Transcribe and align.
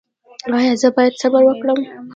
ایا 0.57 0.73
زه 0.81 0.89
باید 0.95 1.13
صبر 1.21 1.41
وکړم؟ 1.45 1.79